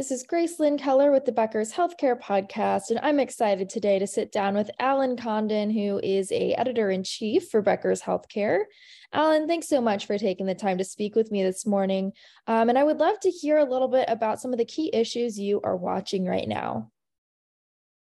[0.00, 4.06] This is Grace Lynn Keller with the Becker's Healthcare Podcast, and I'm excited today to
[4.06, 8.60] sit down with Alan Condon, who is a editor in chief for Becker's Healthcare.
[9.12, 12.12] Alan, thanks so much for taking the time to speak with me this morning.
[12.46, 14.90] Um, and I would love to hear a little bit about some of the key
[14.94, 16.90] issues you are watching right now.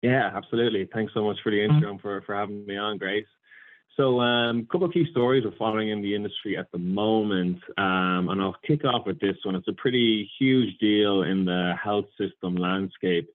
[0.02, 0.89] Yeah, absolutely.
[0.91, 3.27] Thanks so much for the intro and for, for having me on, Grace.
[3.98, 7.59] So, um, a couple of key stories we're following in the industry at the moment,
[7.78, 9.55] um, and I'll kick off with this one.
[9.55, 13.29] It's a pretty huge deal in the health system landscape.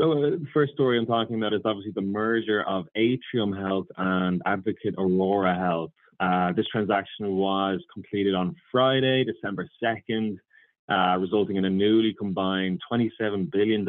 [0.00, 3.88] So, uh, the first story I'm talking about is obviously the merger of Atrium Health
[3.96, 5.90] and Advocate Aurora Health.
[6.20, 10.38] Uh, this transaction was completed on Friday, December 2nd,
[10.88, 13.84] uh, resulting in a newly combined $27 billion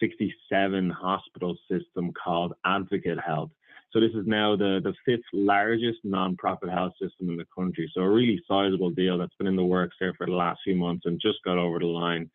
[0.00, 3.50] 67 hospital system called Advocate Health.
[3.92, 7.90] So this is now the, the fifth largest nonprofit health system in the country.
[7.94, 10.76] So a really sizable deal that's been in the works there for the last few
[10.76, 12.30] months and just got over the line.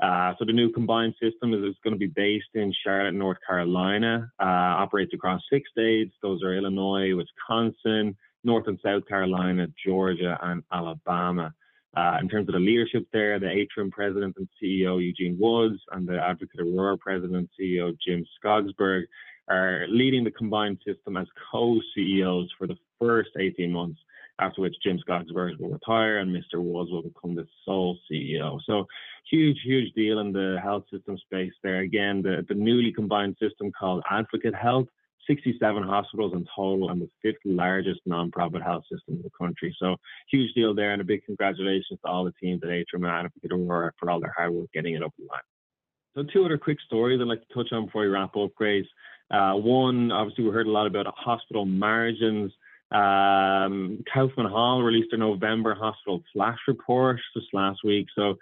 [0.00, 4.30] Uh, so the new combined system is, going to be based in Charlotte, North Carolina,
[4.40, 6.12] uh, operates across six states.
[6.22, 11.52] Those are Illinois, Wisconsin, North and South Carolina, Georgia, and Alabama.
[11.96, 16.08] Uh, in terms of the leadership there, the Atrium president and CEO Eugene Woods and
[16.08, 19.04] the Advocate Aurora president and CEO Jim Skogsbergh
[19.52, 24.00] are leading the combined system as co-CEOs for the first 18 months,
[24.38, 26.62] after which Jim Skogsbergh will retire and Mr.
[26.62, 28.58] Woods will become the sole CEO.
[28.66, 28.86] So
[29.30, 31.80] huge, huge deal in the health system space there.
[31.80, 34.86] Again, the, the newly combined system called Advocate Health
[35.28, 39.74] 67 hospitals in total and the fifth largest nonprofit health system in the country.
[39.78, 39.96] So
[40.30, 43.52] huge deal there and a big congratulations to all the teams at Atrium and Advocate
[43.52, 45.40] Aurora for all their hard work getting it up and line.
[46.14, 48.86] So two other quick stories I'd like to touch on before we wrap up, Grace.
[49.30, 52.52] Uh, one, obviously, we heard a lot about hospital margins.
[52.90, 58.08] Um, Kaufman Hall released their November hospital flash report just last week.
[58.14, 58.36] So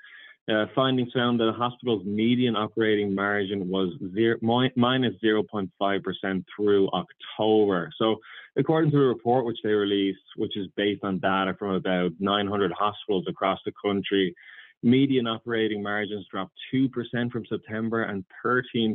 [0.51, 7.91] uh, findings found that the hospital's median operating margin was zero, minus 0.5% through October.
[7.97, 8.17] So,
[8.57, 12.73] according to the report which they released, which is based on data from about 900
[12.73, 14.35] hospitals across the country,
[14.83, 16.91] median operating margins dropped 2%
[17.31, 18.95] from September and 13%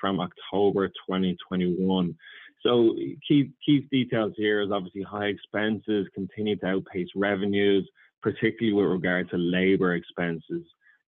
[0.00, 2.14] from October 2021.
[2.62, 2.94] So
[3.28, 7.88] key key details here is obviously high expenses continue to outpace revenues,
[8.22, 10.64] particularly with regard to labor expenses.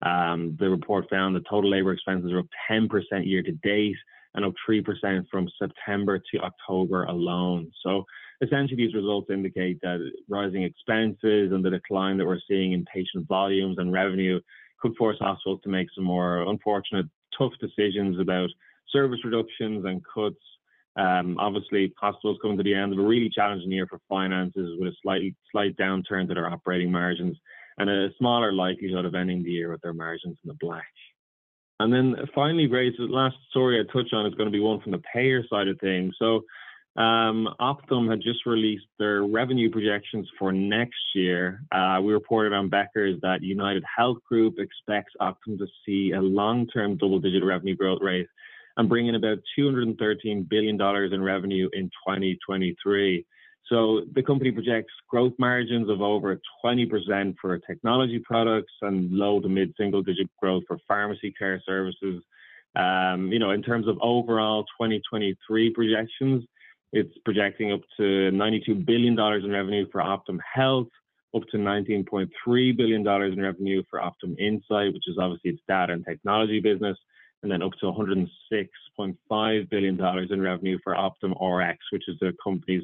[0.04, 2.90] Um, the report found that total labor expenses are up 10%
[3.26, 3.98] year to date
[4.34, 7.70] and up 3% from September to October alone.
[7.84, 8.06] So
[8.42, 13.28] essentially, these results indicate that rising expenses and the decline that we're seeing in patient
[13.28, 14.40] volumes and revenue
[14.80, 17.06] could force hospitals to make some more unfortunate,
[17.38, 18.50] tough decisions about
[18.90, 20.42] service reductions and cuts.
[20.98, 24.92] Um, obviously, hospitals coming to the end of a really challenging year for finances with
[24.92, 25.22] a slight,
[25.52, 27.38] slight downturn to their operating margins
[27.78, 30.84] and a smaller likelihood of ending the year with their margins in the black.
[31.80, 34.82] And then finally, Grace, the last story I touch on is going to be one
[34.82, 36.14] from the payer side of things.
[36.20, 36.42] So
[36.98, 41.62] um, Optum had just released their revenue projections for next year.
[41.72, 46.98] Uh, we reported on Becker's that United Health Group expects Optum to see a long-term
[46.98, 48.28] double-digit revenue growth rate
[48.78, 50.82] and bring in about $213 billion
[51.14, 53.26] in revenue in 2023.
[53.68, 59.48] So the company projects growth margins of over 20% for technology products and low to
[59.48, 62.22] mid single digit growth for pharmacy care services.
[62.76, 66.44] Um, you know, in terms of overall 2023 projections,
[66.94, 70.88] it's projecting up to $92 billion in revenue for Optum Health,
[71.36, 76.06] up to $19.3 billion in revenue for Optum Insight, which is obviously its data and
[76.06, 76.98] technology business,
[77.44, 80.00] and then up to $106.5 billion
[80.32, 82.84] in revenue for Optum RX, which is the company's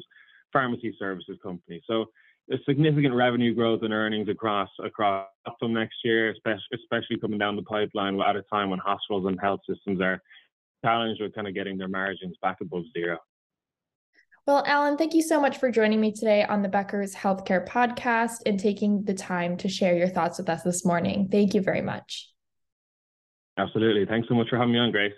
[0.52, 1.82] pharmacy services company.
[1.86, 2.06] So
[2.48, 7.56] there's significant revenue growth and earnings across across Optum next year, especially, especially coming down
[7.56, 10.22] the pipeline at a time when hospitals and health systems are
[10.82, 13.18] challenged with kind of getting their margins back above zero.
[14.48, 18.36] Well, Alan, thank you so much for joining me today on the Becker's Healthcare Podcast
[18.46, 21.28] and taking the time to share your thoughts with us this morning.
[21.30, 22.30] Thank you very much.
[23.58, 24.06] Absolutely.
[24.06, 25.12] Thanks so much for having me on, Grace.